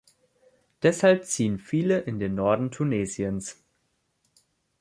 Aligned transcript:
Deshalb 0.81 1.25
ziehen 1.25 1.59
viele 1.59 1.99
in 1.99 2.17
den 2.17 2.33
Norden 2.33 2.71
Tunesiens. 2.71 3.63